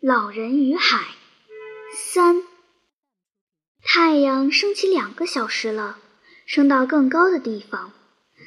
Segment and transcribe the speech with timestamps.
[0.00, 1.08] 老人与海
[1.92, 2.44] 三。
[3.82, 5.98] 太阳升起两个小时了，
[6.46, 7.92] 升到更高的地方。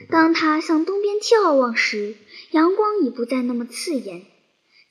[0.10, 2.16] 当它向东边眺望时，
[2.52, 4.26] 阳光已不再那么刺眼。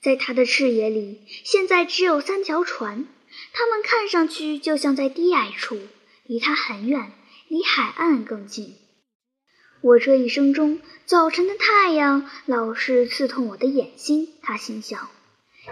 [0.03, 3.07] 在它的视野里，现在只有三条船，
[3.53, 5.79] 它们看上去就像在低矮处，
[6.25, 7.11] 离它很远，
[7.47, 8.75] 离海岸更近。
[9.81, 15.09] 我这一生中，早晨的太阳老是刺痛我的眼睛，他心想。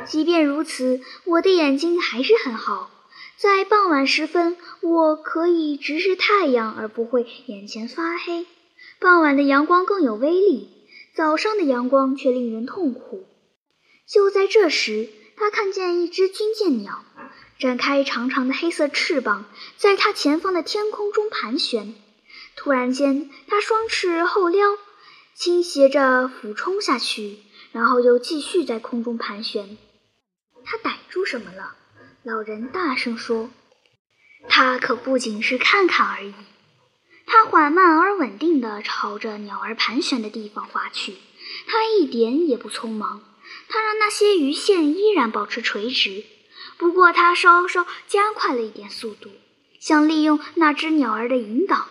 [0.05, 2.91] 即便如此，我的眼睛还是很好。
[3.37, 8.45] 在傍晚时分，我可以直视太阳而不会眼前发黑。
[8.99, 10.69] 傍晚的阳光更有威力，
[11.15, 13.25] 早上的阳光却令人痛苦。
[14.05, 17.03] 就在这时，他看见一只军舰鸟
[17.57, 19.45] 展开长长的黑色翅膀，
[19.77, 21.95] 在他前方的天空中盘旋。
[22.55, 24.67] 突然间，它双翅后撩，
[25.33, 27.37] 倾斜着俯冲下去。
[27.71, 29.77] 然后又继续在空中盘旋。
[30.65, 31.75] 他逮住什么了？
[32.23, 33.49] 老人大声说
[34.49, 36.33] ：“他可不仅是看看而已。”
[37.25, 41.15] 他缓慢而稳定地朝着鸟儿盘旋的地方划去。
[41.67, 43.23] 他一点也不匆忙。
[43.67, 46.23] 他让那些鱼线依然保持垂直，
[46.77, 49.29] 不过他稍稍加快了一点速度，
[49.79, 51.87] 想利用那只鸟儿的引导。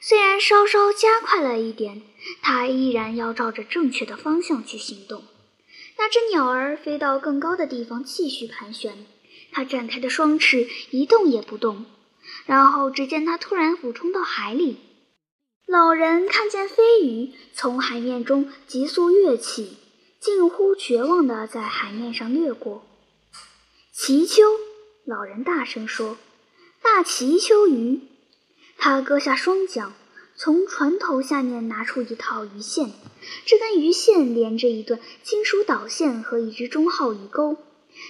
[0.00, 2.02] 虽然稍稍加快了一点。
[2.42, 5.22] 它依然要照着正确的方向去行动。
[5.98, 9.06] 那只鸟儿飞到更高的地方，继续盘旋。
[9.52, 11.86] 它展开的双翅一动也不动。
[12.46, 14.78] 然后，只见它突然俯冲到海里。
[15.66, 19.76] 老人看见飞鱼从海面中急速跃起，
[20.20, 22.84] 近乎绝望地在海面上掠过。
[23.92, 24.42] 奇丘，
[25.04, 26.16] 老人大声说
[26.82, 28.00] ：“大奇丘鱼！”
[28.78, 29.92] 他割下双桨。
[30.42, 32.92] 从船头下面拿出一套鱼线，
[33.44, 37.58] 这根鱼线连着一段金属导线和一只中号鱼钩。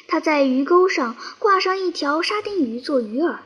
[0.07, 3.39] 他在鱼钩上挂上一条沙丁鱼做鱼饵。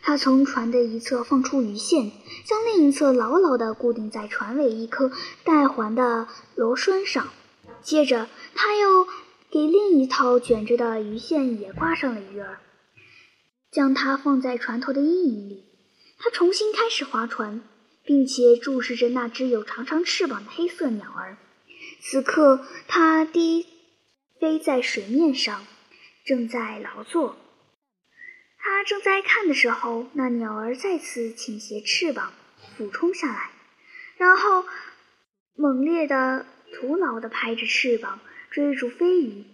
[0.00, 2.12] 他从船的一侧放出鱼线，
[2.44, 5.10] 将另一侧牢牢地固定在船尾一颗
[5.42, 7.26] 带环的螺栓上。
[7.82, 9.04] 接着，他又
[9.50, 12.46] 给另一套卷着的鱼线也挂上了鱼饵，
[13.72, 15.64] 将它放在船头的阴影里。
[16.20, 17.60] 他重新开始划船。
[18.08, 21.36] 并且注视着那只有长长翅膀的黑色鸟儿。
[22.00, 23.66] 此刻，它低
[24.40, 25.66] 飞在水面上，
[26.24, 27.36] 正在劳作。
[28.56, 32.32] 他正在看的时候，那鸟儿再次倾斜翅膀，
[32.78, 33.50] 俯冲下来，
[34.16, 34.64] 然后
[35.54, 38.20] 猛烈的、徒劳的拍着翅膀
[38.50, 39.44] 追逐飞鱼。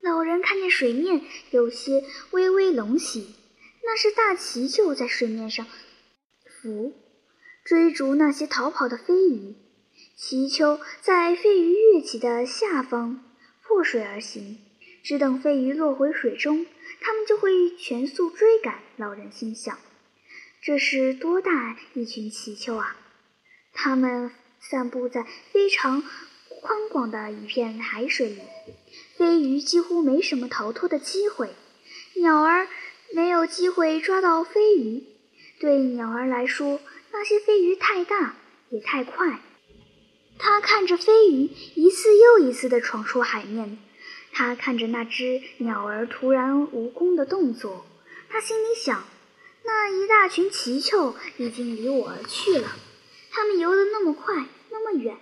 [0.00, 3.34] 老人看见水面有些微微隆起，
[3.82, 5.66] 那是大鳍就在水面上
[6.62, 6.94] 浮。
[7.64, 9.54] 追逐那些逃跑的飞鱼，
[10.14, 13.24] 祈求在飞鱼跃起的下方
[13.62, 14.58] 破水而行，
[15.02, 16.66] 只等飞鱼落回水中，
[17.00, 18.80] 它们就会全速追赶。
[18.96, 19.78] 老人心想：
[20.62, 22.98] 这是多大一群祈求啊！
[23.72, 24.30] 它们
[24.60, 26.02] 散布在非常
[26.60, 28.42] 宽广的一片海水里，
[29.16, 31.54] 飞鱼几乎没什么逃脱的机会，
[32.16, 32.68] 鸟儿
[33.14, 35.02] 没有机会抓到飞鱼。
[35.58, 36.80] 对鸟儿来说，
[37.16, 38.34] 那些飞鱼太大，
[38.70, 39.40] 也太快。
[40.36, 43.78] 他看着飞鱼一次又一次地闯出海面，
[44.32, 47.86] 他看着那只鸟儿突然无功的动作，
[48.28, 49.04] 他心里想：
[49.64, 52.66] 那一大群奇丘已经离我而去了。
[53.30, 55.16] 它们游得那么快，那么远，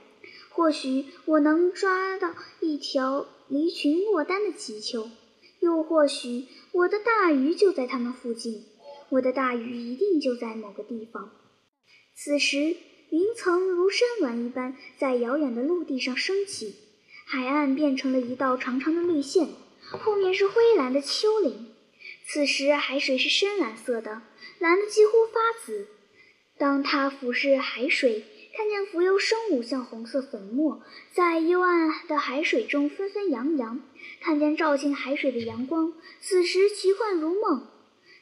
[0.49, 5.11] 或许我能抓到一条离群落单的奇丘，
[5.61, 8.65] 又或许我的大鱼就在它们附近。
[9.11, 11.31] 我的大鱼一定就在某个地方。
[12.25, 12.77] 此时，
[13.11, 16.77] 云层如山峦一般在遥远的陆地上升起，
[17.25, 19.49] 海岸变成了一道长长的绿线，
[19.91, 21.75] 后面是灰蓝的丘陵。
[22.25, 24.23] 此时，海水是深蓝色的，
[24.61, 25.89] 蓝得几乎发紫。
[26.57, 28.25] 当他俯视海水，
[28.57, 30.81] 看见浮游生物像红色粉末，
[31.13, 33.81] 在幽暗的海水中纷纷扬扬，
[34.21, 37.67] 看见照进海水的阳光，此时奇幻如梦。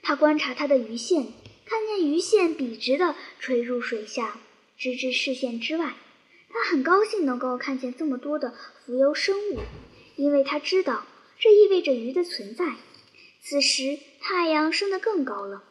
[0.00, 1.34] 他观察他的鱼线。
[1.70, 4.40] 看见鱼线笔直地垂入水下，
[4.76, 5.94] 直至视线之外。
[6.48, 8.52] 他很高兴能够看见这么多的
[8.84, 9.60] 浮游生物，
[10.16, 11.06] 因为他知道
[11.38, 12.74] 这意味着鱼的存在。
[13.40, 15.62] 此时，太阳升得更高了，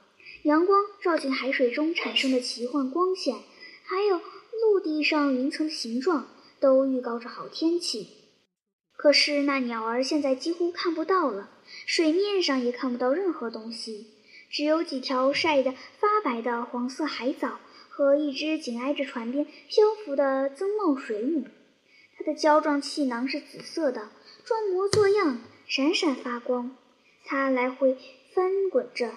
[0.43, 3.35] 阳光照进海水中产生的奇幻光线，
[3.83, 4.21] 还有
[4.61, 6.29] 陆地上云层的形状，
[6.61, 8.07] 都预告着好天气。
[8.95, 11.49] 可是，那鸟儿现在几乎看不到了，
[11.85, 14.07] 水面上也看不到任何东西。
[14.49, 17.59] 只有几条晒得发白的黄色海藻
[17.89, 21.47] 和一只紧挨着船边漂浮的增茂水母。
[22.17, 24.09] 它的胶状气囊是紫色的，
[24.43, 26.75] 装模作样，闪闪发光。
[27.25, 27.97] 它来回
[28.33, 29.13] 翻滚着，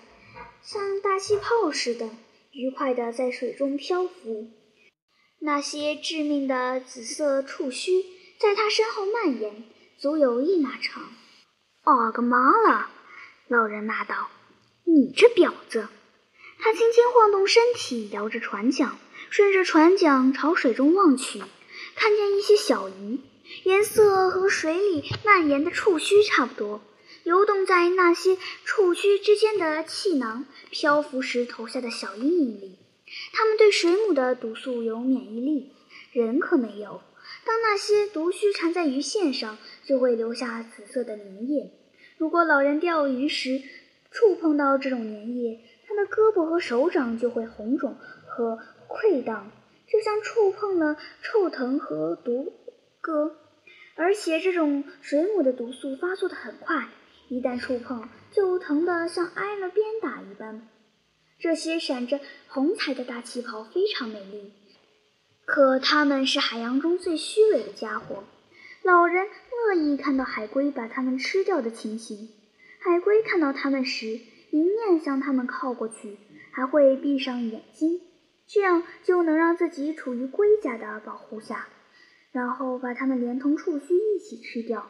[0.62, 2.10] 像大气泡似的，
[2.52, 4.50] 愉快地在水中漂浮。
[5.40, 8.04] 那些致命的紫色触须
[8.38, 9.64] 在它身后蔓延，
[9.98, 11.02] 足有一码长。
[11.84, 12.90] 哦个妈了！
[13.48, 14.28] 老人骂道
[14.84, 15.88] ：“你这婊子！”
[16.58, 18.96] 他轻轻晃动身体，摇着船桨，
[19.30, 21.42] 顺着船桨朝水中望去，
[21.96, 23.18] 看见一些小鱼，
[23.64, 26.80] 颜色和水里蔓延的触须差不多，
[27.24, 32.78] 游动在那些触须之间的气囊漂浮时投下的小阴影里。
[33.32, 35.72] 它们对水母的毒素有免疫力，
[36.12, 37.02] 人可没有。
[37.44, 41.72] 当那些毒须缠在鱼线上，就会留下紫色的粘液。
[42.16, 43.60] 如果老人钓鱼时
[44.12, 49.50] 触碰到这种粘液，他的胳膊和手掌就会红肿和溃疡，
[49.88, 52.52] 就像触碰了臭藤和毒
[53.00, 53.36] 鸽。
[53.94, 56.88] 而且这种水母的毒素发作的很快，
[57.28, 60.68] 一旦触碰就疼得像挨了鞭打一般。
[61.38, 64.52] 这些闪着红彩的大气泡非常美丽，
[65.44, 68.24] 可它们是海洋中最虚伪的家伙。
[68.82, 72.28] 老人乐意看到海龟把它们吃掉的情形。
[72.84, 74.18] 海龟看到它们时，
[74.50, 76.18] 迎面向它们靠过去，
[76.50, 78.00] 还会闭上眼睛，
[78.48, 81.68] 这样就能让自己处于龟甲的保护下，
[82.32, 84.88] 然后把它们连同触须一起吃掉。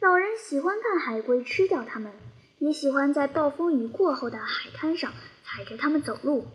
[0.00, 2.12] 老人喜欢看海龟吃掉它们，
[2.60, 6.46] 也喜欢在暴风雨过后的海滩上踩着它们走路，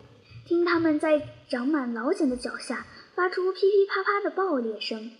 [0.46, 5.10] 听它们在长满老茧的脚下发出噼噼啪啪的爆裂声。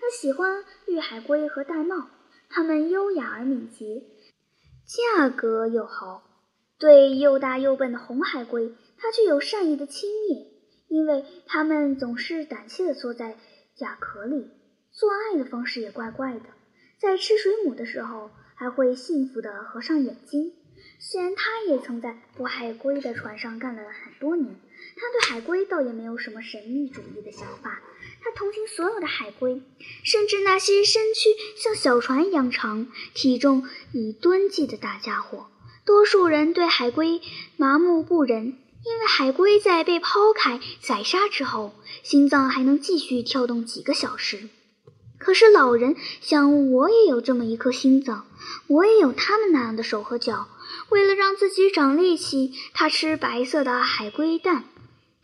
[0.00, 2.06] 他喜欢绿海龟和玳瑁，
[2.50, 4.02] 它们优雅而敏捷，
[4.86, 6.22] 价格又好。
[6.78, 10.46] 对又大又笨的红海龟，他具有善意的轻蔑，
[10.88, 13.36] 因为它们总是胆怯地缩在
[13.74, 14.50] 甲壳里，
[14.92, 16.44] 做爱的方式也怪怪的。
[16.98, 20.52] 在吃水母的时候，还会幸福地合上眼睛。
[20.98, 24.54] 虽然他也曾在捕海龟的船上干了很多年，
[24.96, 27.80] 他对海龟倒也没有什么神秘主义的想法。
[28.26, 29.62] 他同情所有的海龟，
[30.02, 33.62] 甚至那些身躯像小船一样长、体重
[33.92, 35.46] 以吨计的大家伙。
[35.84, 37.22] 多数人对海龟
[37.56, 44.48] 麻木不仁，因为海龟在被抛开宰杀之后，心脏还能继续跳动几个小时。
[45.18, 48.26] 可是老人想，我也有这么一颗心脏，
[48.66, 50.48] 我也有他们那样的手和脚。
[50.88, 54.64] 为了让自己长力气，他吃白色的海龟蛋。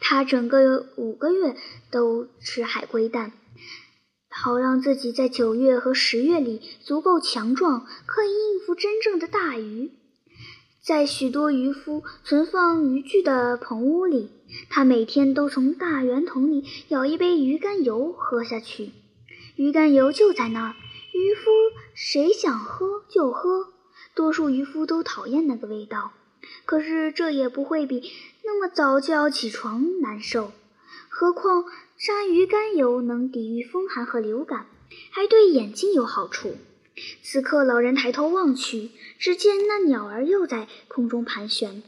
[0.04, 1.56] 他整个五个月
[1.92, 3.32] 都吃海龟蛋，
[4.28, 9.92] 好让自己在九月和十月里足够强壮，可以应付真正的大鱼。
[10.82, 14.30] 在许多渔夫存放渔具的棚屋里，
[14.68, 18.90] 他每天都从大圆桶里舀一杯鱼肝油喝下去。
[19.54, 20.74] 鱼肝油就在那儿，
[21.12, 21.50] 渔夫
[21.94, 23.68] 谁想喝就喝。
[24.16, 26.10] 多数渔夫都讨厌那个味道，
[26.64, 28.10] 可是这也不会比。
[28.44, 30.52] 那么早就要起床难受，
[31.08, 31.64] 何况
[31.96, 34.66] 鲨鱼肝油能抵御风寒和流感，
[35.10, 36.56] 还对眼睛有好处。
[37.22, 41.82] 此刻，老人抬头望去，只见那鸟儿又在空中盘旋。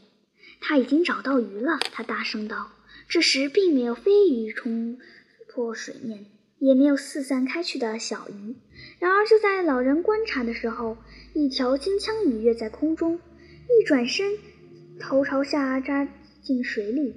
[0.61, 2.71] 他已经找到鱼了，他大声道。
[3.07, 4.97] 这时，并没有飞鱼冲
[5.47, 6.25] 破水面，
[6.57, 8.55] 也没有四散开去的小鱼。
[8.97, 10.97] 然而，就在老人观察的时候，
[11.33, 13.19] 一条金枪鱼跃在空中，
[13.69, 14.37] 一转身，
[14.99, 16.07] 头朝下扎。
[16.43, 17.15] 进水里，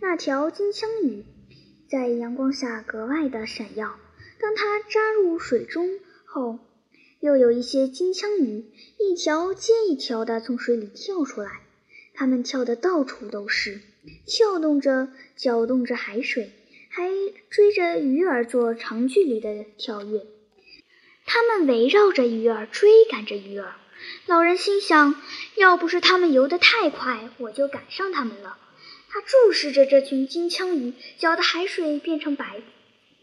[0.00, 1.24] 那条金枪鱼
[1.88, 3.96] 在阳光下格外的闪耀。
[4.38, 6.60] 当它扎入水中后，
[7.18, 8.66] 又有一些金枪鱼
[8.96, 11.62] 一条接一条地从水里跳出来。
[12.14, 13.80] 它们跳得到处都是，
[14.24, 16.52] 跳动着，搅动着海水，
[16.90, 17.10] 还
[17.48, 20.24] 追着鱼儿做长距离的跳跃。
[21.26, 23.74] 它们围绕着鱼儿，追赶着鱼儿。
[24.26, 25.14] 老人心想：
[25.56, 28.58] 要不是他们游得太快，我就赶上他们了。
[29.08, 32.62] 他注视着这群金枪鱼，搅得海水变成白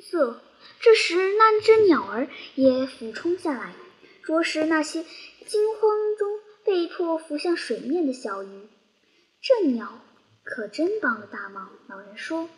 [0.02, 0.42] 色。
[0.80, 3.74] 这时，那只鸟儿也俯冲下来，
[4.22, 5.06] 啄食那些
[5.46, 8.68] 惊慌中被迫浮向水面的小鱼。
[9.42, 10.02] 这鸟
[10.44, 12.50] 可真帮了大忙，老人说。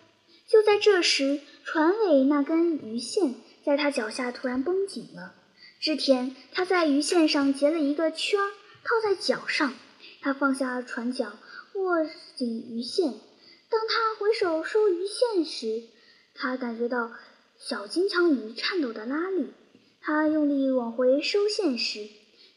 [0.47, 5.35] 就在这时，船尾那根鱼线在他脚下突然绷紧了。
[5.79, 8.39] 之前他在鱼线上结了一个圈，
[8.83, 9.73] 套在脚上。
[10.21, 11.37] 他放下船桨。
[11.75, 12.05] 握
[12.35, 13.13] 紧鱼线，
[13.69, 15.83] 当他回手收鱼线时，
[16.33, 17.11] 他感觉到
[17.57, 19.53] 小金枪鱼颤抖的拉力。
[20.01, 22.05] 他用力往回收线时，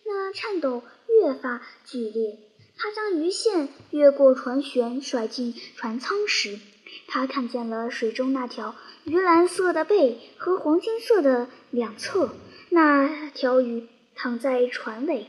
[0.05, 2.41] 那颤抖越发剧烈。
[2.77, 6.59] 他将鱼线越过船舷甩进船舱时，
[7.07, 12.35] 他看见了水中那条鱼蓝色的背和黄金色的两侧。
[12.71, 15.27] 那条鱼躺在船尾，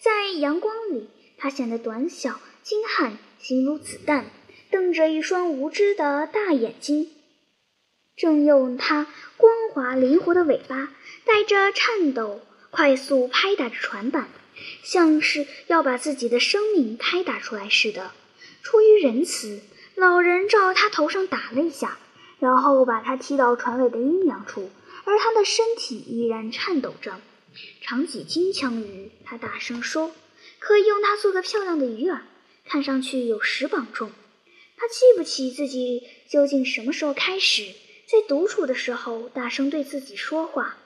[0.00, 1.08] 在阳光里。
[1.40, 4.26] 他显得短小精悍，形如子弹，
[4.72, 7.10] 瞪着一双无知的大眼睛，
[8.16, 10.92] 正用它光滑灵活的尾巴
[11.24, 14.28] 带着颤抖，快速拍打着船板，
[14.82, 18.10] 像是要把自己的生命拍打出来似的。
[18.64, 19.60] 出于仁慈，
[19.98, 21.98] 老人照他头上打了一下，
[22.38, 24.70] 然后把他踢到船尾的阴凉处，
[25.04, 27.20] 而他的身体依然颤抖着。
[27.80, 30.12] 长脊金枪鱼，他大声说。
[30.60, 32.18] 可以用它做个漂亮的鱼饵，
[32.64, 34.10] 看上去有十磅重。
[34.76, 37.72] 他记不起自己究竟什么时候开始
[38.06, 40.76] 在独处的时候大声对自己说话。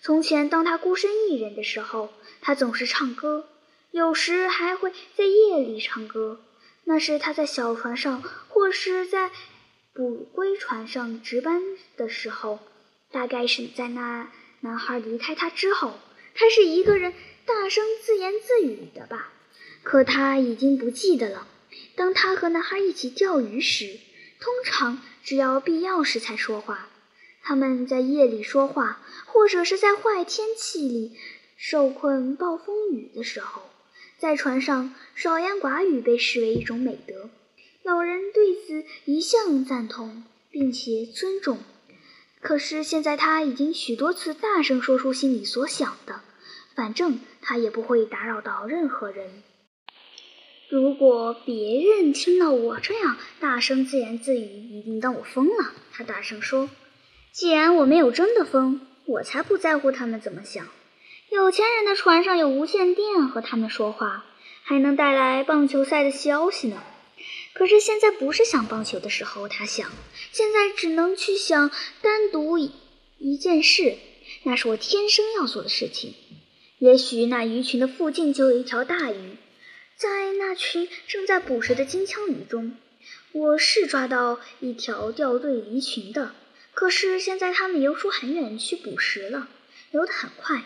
[0.00, 3.48] 从前，当他孤身一人的时候，他总是唱歌，
[3.90, 6.40] 有时还会在夜里唱歌。
[6.90, 9.30] 那是他在小船上或是在
[9.92, 11.62] 捕龟船上值班
[11.96, 12.58] 的时候。
[13.12, 14.28] 大概是在那
[14.60, 15.94] 男孩离开他之后，
[16.34, 17.14] 他是一个人。
[17.46, 19.32] 大声自言自语的吧，
[19.82, 21.46] 可他已经不记得了。
[21.96, 23.98] 当他和男孩一起钓鱼时，
[24.40, 26.88] 通常只要必要时才说话。
[27.42, 31.16] 他们在夜里说话，或者是在坏天气里
[31.56, 33.62] 受困暴风雨的时候。
[34.20, 37.30] 在船上，少言寡语被视为一种美德。
[37.82, 41.58] 老人对此一向赞同，并且尊重。
[42.42, 46.20] 可是现在他已经许多次大声说出心里所想的。
[46.76, 49.42] 反正他也不会打扰到任何人。
[50.68, 55.72] 如果别人听到我这样大声自言自语，一定当我疯了。
[55.92, 56.68] 他大声说
[57.32, 60.68] ：“既然我没有真的疯，我才不在乎他们怎么想。
[61.30, 64.24] 有钱人的船上有无线电和他们说话，
[64.64, 66.82] 还能带来棒球赛的消息呢。
[67.52, 69.92] 可是现在不是想棒球的时候，他想，
[70.32, 71.70] 现在只能去想
[72.02, 73.96] 单独一件事，
[74.42, 76.14] 那是我天生要做的事情。”
[76.78, 79.36] 也许那鱼群的附近就有一条大鱼，
[79.94, 82.76] 在那群正在捕食的金枪鱼中，
[83.30, 86.34] 我是抓到一条掉队离群的。
[86.72, 89.48] 可是现在它们游出很远去捕食了，
[89.92, 90.64] 游得很快。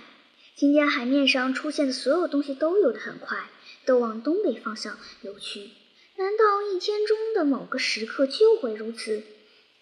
[0.57, 3.51] 今天海面上出现的所有东西都游得很快，
[3.85, 5.71] 都往东北方向游去。
[6.17, 9.25] 难道一天中的某个时刻就会如此？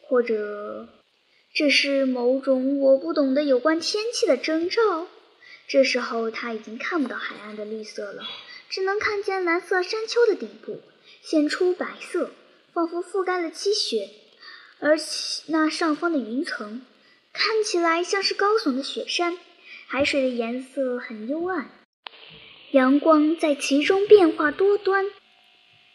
[0.00, 0.88] 或者
[1.52, 5.08] 这是某种我不懂的有关天气的征兆？
[5.68, 8.22] 这时候他已经看不到海岸的绿色了，
[8.70, 10.80] 只能看见蓝色山丘的顶部
[11.20, 12.30] 显出白色，
[12.72, 14.08] 仿佛覆盖了积雪，
[14.80, 14.96] 而
[15.48, 16.80] 那上方的云层
[17.34, 19.36] 看起来像是高耸的雪山。
[19.94, 21.70] 海水的颜色很幽暗，
[22.70, 25.04] 阳光在其中变化多端。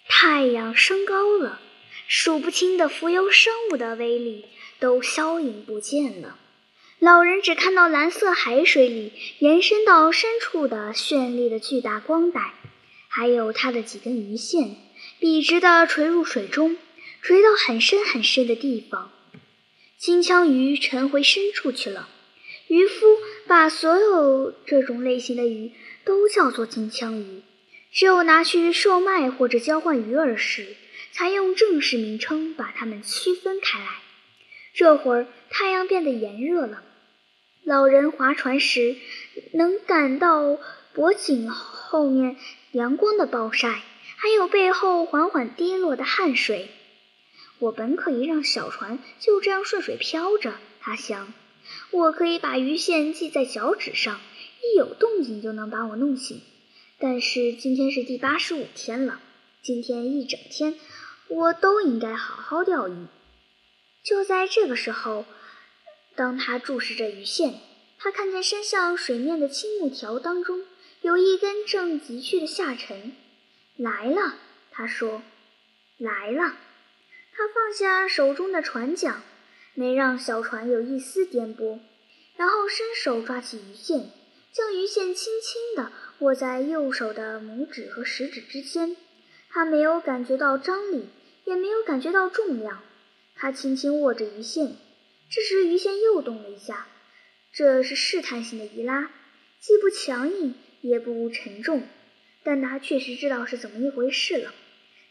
[0.08, 1.60] 太阳升高了，
[2.08, 4.46] 数不清的浮游生物的威力
[4.77, 6.38] 都消隐不见了。
[7.00, 12.54] 老人只看到蓝色海水里延伸到深处的绚丽的巨大光带，
[13.08, 14.75] 还有它的几根鱼线，
[15.20, 16.77] 笔直地垂入水中，
[17.24, 19.12] 垂到很深很深的地方。
[19.98, 22.10] 金枪鱼沉回深处去了。
[22.68, 23.16] 渔夫
[23.48, 25.72] 把所有这种类型的鱼
[26.04, 27.42] 都叫做金枪鱼，
[27.92, 30.75] 只有拿去售卖或者交换鱼饵时，
[31.13, 33.86] 才用正式名称把它们区分开来。
[34.74, 36.84] 这会儿太阳变得炎热了。
[37.63, 38.98] 老人划船时，
[39.54, 40.58] 能感到
[40.94, 42.36] 脖颈后面
[42.72, 43.82] 阳光的暴晒，
[44.18, 46.68] 还有背后缓缓滴落的汗水。
[47.60, 51.34] 我本可以让小船就这样顺水漂着，他想。
[51.91, 54.19] 我可以把鱼线系在脚趾上，
[54.63, 56.41] 一有动静就能把我弄醒。
[57.00, 59.19] 但是今天是第八十五天了，
[59.62, 60.75] 今天一整天
[61.27, 63.07] 我都应该好好钓鱼。
[64.03, 65.25] 就在这个时候。
[66.15, 67.59] 当他注视着鱼线，
[68.00, 70.63] 他看见伸向水面的青木条当中
[71.01, 73.15] 有一根正急去的下沉。
[73.75, 74.33] 来了，
[74.71, 75.21] 他说
[76.00, 76.55] ：“来了。”
[77.38, 79.21] 他放下手中的船桨，
[79.79, 81.77] 没让小船有一丝颠簸，
[82.36, 84.10] 然后伸手抓起鱼线，
[84.51, 88.98] 将鱼线轻轻地握在右手的拇指和食指之间。
[89.51, 91.05] 他没有感觉到张力，
[91.46, 92.81] 也没有感觉到重量。
[93.36, 94.77] 他轻轻握着鱼线。
[95.29, 96.88] 这时，鱼线又动了一下，
[97.53, 99.12] 这是试探性的一拉，
[99.60, 101.84] 既不强硬也不沉重，
[102.43, 104.55] 但他确实知道是怎么一回事了。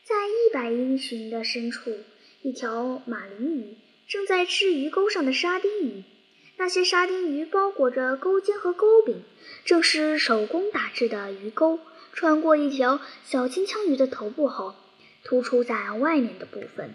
[0.03, 1.97] 在一百英寻的深处，
[2.43, 3.77] 一条马林鱼
[4.09, 6.05] 正在吃鱼钩上的沙丁鱼，
[6.59, 9.25] 那些沙丁鱼包裹着钩尖和钩柄，
[9.65, 11.81] 正是手工打制的鱼钩，
[12.13, 14.77] 穿过一条小金枪鱼的头部后，
[15.25, 16.95] 突出在外面的部分。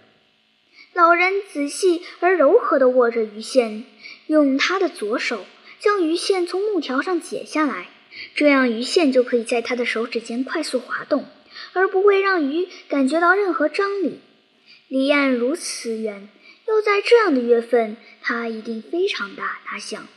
[0.93, 3.83] 老人仔细而柔和地握着鱼线，
[4.27, 5.45] 用他的左手
[5.79, 7.89] 将鱼线从木条上解下来，
[8.35, 11.25] 这样鱼线就可以在他的手指间快速滑动，
[11.73, 14.21] 而不会让鱼感觉到任何张力。
[14.87, 16.29] 离岸如此远，
[16.71, 19.59] 又在这样的月份，它一定非常大。
[19.65, 20.07] 他想：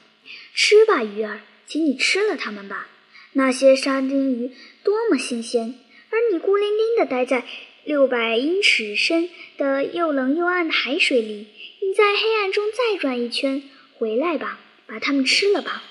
[0.54, 2.88] 吃吧，鱼儿，请你吃了它们吧。
[3.32, 4.52] 那些沙丁鱼
[4.84, 5.74] 多么新鲜，
[6.10, 7.44] 而你孤零零地待在
[7.82, 11.48] 六百英尺深的又冷又暗的海水里。
[11.82, 13.62] 你在黑暗中再转一圈，
[13.98, 15.82] 回来吧，把它们吃了吧。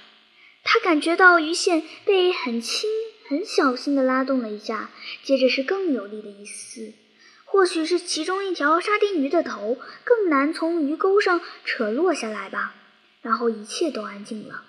[0.63, 2.89] 他感觉到鱼线被很轻、
[3.27, 4.91] 很小心地拉动了一下，
[5.24, 6.93] 接着是更有力的一丝，
[7.53, 12.74] 或许是其中一条沙丁鱼的头更难从鱼钩上扯落下来吧。
[13.22, 14.65] 然后一切都安静了。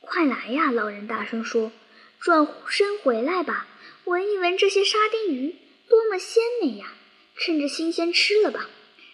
[0.00, 0.70] 快来呀！
[0.70, 1.72] 老人大声说。
[2.20, 3.66] 转身回来吧，
[4.04, 5.56] 闻一闻这些沙丁鱼，
[5.88, 6.92] 多么鲜美呀！
[7.38, 8.68] 趁着新鲜吃了吧。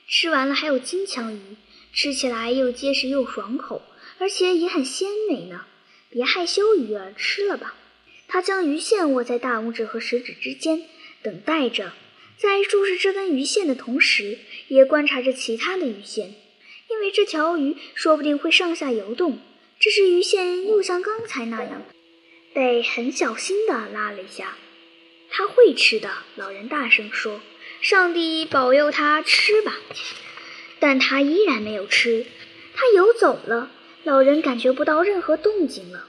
[0.09, 1.56] 吃完了还有金枪鱼，
[1.92, 3.82] 吃起来又结实又爽口，
[4.18, 5.64] 而且也很鲜美呢。
[6.09, 7.75] 别害羞，鱼儿，吃了吧。
[8.26, 10.82] 他将鱼线握在大拇指和食指之间，
[11.23, 11.92] 等待着。
[12.40, 16.35] 在注视这根鱼线的同时，也观察着其他的鱼线，
[16.88, 19.38] 因为这条鱼说不定会上下游动。
[19.78, 21.82] 这时，鱼线又像刚才那样。
[22.54, 24.56] 被很小心地拉了一下，
[25.28, 26.11] 他会吃的。
[26.37, 27.42] 老人大声说
[27.82, 29.76] ：“上帝保佑他吃吧。”
[30.80, 32.25] 但他依然没有吃，
[32.75, 33.70] 他游走了。
[34.02, 36.09] 老人感觉不到任何动静了。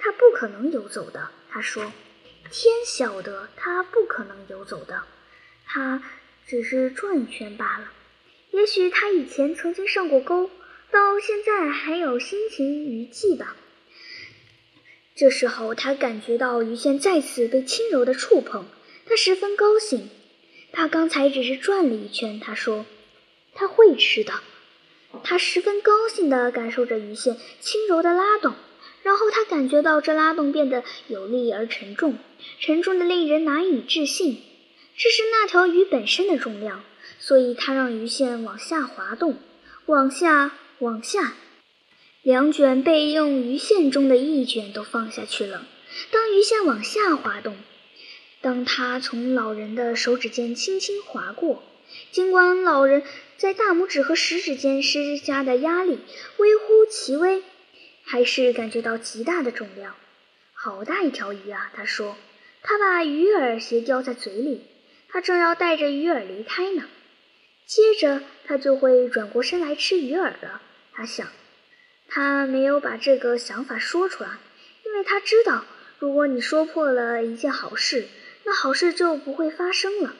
[0.00, 1.92] 他不可能游走的，他说
[2.50, 5.04] ：“天晓得，他不可能游走的。
[5.74, 6.02] 他
[6.46, 7.90] 只是转一圈罢了。
[8.50, 10.50] 也许他以前曾经上过钩，
[10.90, 13.56] 到现在还有心情余悸吧。”
[15.16, 18.66] 这时候，他感觉到鱼线再次被轻柔的触碰，
[19.06, 20.10] 他十分高兴。
[20.72, 22.84] 他刚才只是转了一圈，他说
[23.54, 24.34] ：“他会吃的。”
[25.24, 28.54] 他十分高兴地感受着鱼线轻柔的拉动，
[29.02, 32.18] 然后他感觉到这拉动变得有力而沉重，
[32.60, 34.42] 沉重的令人难以置信。
[34.94, 36.84] 这是那条鱼本身的重量，
[37.18, 39.38] 所以它让鱼线往下滑动，
[39.86, 41.34] 往下，往下。
[42.22, 45.66] 两卷备用鱼线中的一卷都放下去了。
[46.10, 47.56] 当鱼线往下滑动，
[48.40, 51.62] 当它从老人的手指间轻轻划过，
[52.10, 53.02] 尽管老人
[53.36, 55.98] 在大拇指和食指间施加的压力
[56.36, 57.42] 微乎其微，
[58.04, 59.96] 还是感觉到极大的重量。
[60.52, 61.72] 好大一条鱼啊！
[61.74, 62.16] 他说。
[62.64, 64.62] 他把鱼饵斜叼在嘴里，
[65.12, 66.84] 他正要带着鱼饵离开呢。
[67.66, 70.62] 接着他就会转过身来吃鱼饵了。
[70.92, 71.28] 他想。
[72.14, 74.38] 他没有把这个想法说出来，
[74.84, 75.64] 因为他知道，
[75.98, 78.06] 如果你说破了一件好事，
[78.44, 80.14] 那好事就不会发生了。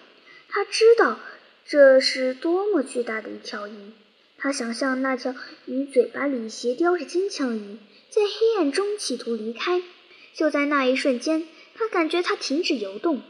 [0.49, 1.21] 他知道
[1.67, 3.93] 这是多么巨大的一条鱼。
[4.39, 5.35] 他想象那条
[5.67, 7.77] 鱼嘴巴里斜叼着金枪鱼，
[8.09, 9.83] 在黑暗中企图离开。
[10.35, 13.21] 就在那一瞬间，他感觉它停止游动，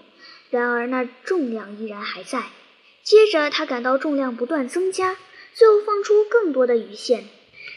[0.52, 2.44] 然而那重量依然还在。
[3.02, 5.16] 接着，他感到重量不断增加，
[5.54, 7.24] 最后放出更多的鱼线。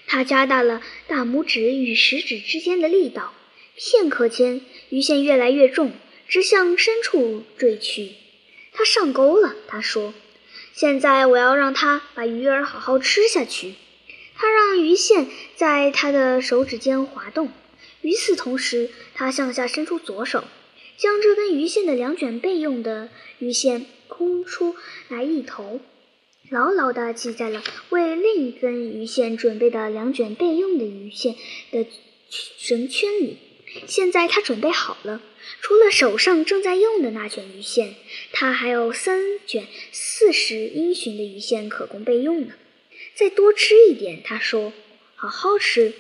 [0.08, 3.34] 他加大了大拇指与食指之间的力道，
[3.78, 4.60] 片刻间，
[4.90, 5.94] 鱼线越来越重，
[6.28, 8.12] 直向深处坠去。
[8.74, 10.14] 他上钩了，他说
[10.76, 13.76] ：“现在我要让他把鱼儿好好吃下去。”
[14.36, 17.54] 他让鱼线在他的手指间滑动，
[18.02, 20.44] 与此同时，他向下伸出左手，
[20.98, 24.76] 将这根鱼线的两卷备用的鱼线空出
[25.10, 25.80] 来一头。
[26.50, 31.36] 牢牢地系在了为另一根鱼线准备的两卷备用的鱼线
[31.72, 31.88] 的
[32.30, 33.38] 绳圈里。
[33.88, 35.22] 现在他准备好了，
[35.60, 37.96] 除了手上正在用的那卷鱼线，
[38.32, 42.54] 他还有三卷四十英寻的鱼线可供备用呢。
[43.16, 44.72] 再多吃一点，他说
[45.16, 45.94] ：“好好吃，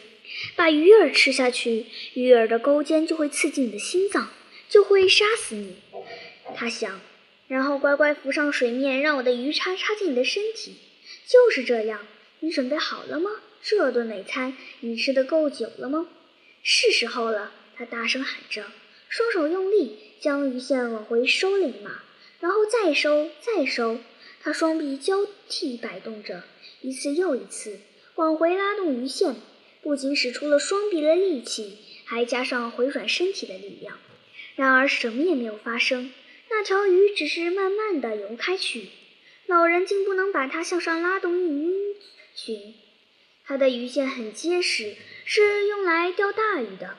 [0.55, 4.29] 把鱼饵吃下去，鱼饵的钩尖就会刺进你的心脏，
[4.69, 5.75] 就会杀死你。”
[6.55, 7.01] 他想。
[7.47, 10.77] 然后乖乖浮上水面，让我的鱼叉插进你的身体。
[11.27, 12.07] 就是这样，
[12.39, 13.29] 你准备好了吗？
[13.61, 16.07] 这顿美餐你吃得够久了吗？
[16.63, 17.51] 是时候了！
[17.75, 18.65] 他大声喊着，
[19.09, 22.01] 双手用力将鱼线往回收了一码，
[22.39, 23.99] 然后再收，再收。
[24.41, 26.43] 他双臂交替摆动着，
[26.81, 27.79] 一次又一次
[28.15, 29.35] 往回拉动鱼线，
[29.83, 33.99] 不仅使出了双臂的力气，还加上回转身体的力量。
[34.55, 36.11] 然而，什么也没有发生。
[36.49, 38.87] 那条鱼只是慢慢的游开去，
[39.47, 41.73] 老人竟不能把它向上拉动一英
[42.33, 42.73] 寻。
[43.45, 46.95] 他的鱼线很结实，是用来钓大鱼的。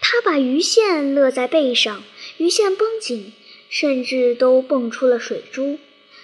[0.00, 2.04] 他把鱼线勒在背上，
[2.36, 3.32] 鱼线绷紧，
[3.68, 5.78] 甚至都蹦出了水珠。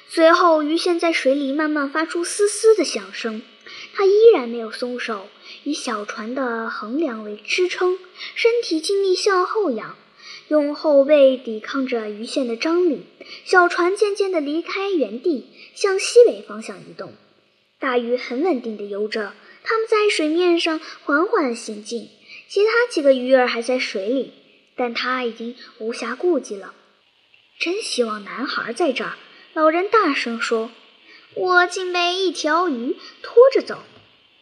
[0.08, 3.42] 随后，鱼线在水里慢慢发出嘶嘶的响声。
[3.94, 5.28] 他依然没有松手，
[5.64, 7.98] 以小船的横梁为支撑，
[8.36, 9.96] 身体尽力向后仰。
[10.48, 13.06] 用后背抵抗着鱼线的张力，
[13.44, 17.12] 小船渐渐地离开原地，向西北方向移动。
[17.78, 22.08] 大鱼很稳定地游着，它们在水面上缓缓行进。
[22.46, 24.32] 其他几个鱼儿还在水里，
[24.76, 26.74] 但它已经无暇顾及了。
[27.58, 29.16] 真希望男孩在这儿，
[29.54, 30.70] 老人大声说
[31.34, 33.78] ：“我竟被一条鱼拖着走，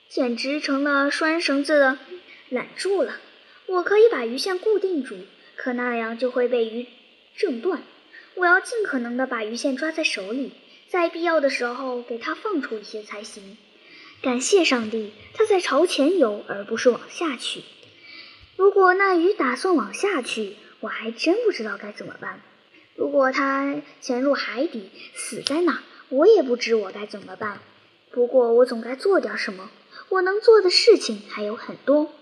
[0.09, 1.99] 简直成了拴绳子的
[2.51, 3.21] 缆住了。
[3.67, 5.17] 我可以把鱼线固定住，
[5.57, 6.87] 可那样就会被鱼
[7.37, 7.83] 挣断。
[8.35, 10.53] 我要尽可能的把鱼线抓在手里。”
[10.93, 13.57] 在必要的时候，给它放出一些才行。
[14.21, 17.62] 感谢上帝，它在朝前游，而不是往下去。
[18.57, 22.43] 如果那鱼打算往下去，我还真不知道该怎么办。
[22.95, 27.61] 如果它潜入海底，死在那，我也不知我该怎么办。
[28.11, 29.71] 不过，我总该做点什么。
[30.11, 32.12] 我能做的事情还有很多。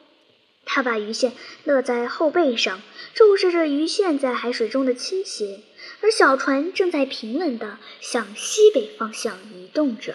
[0.64, 1.32] 他把鱼线
[1.64, 2.80] 勒在后背上，
[3.14, 5.60] 注视着鱼线在海水中的倾斜。
[6.02, 10.14] 而小船正在平稳地向西北方向移动着。